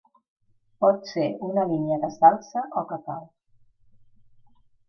[0.85, 3.29] Pot ser una línia que s'alça o que cau.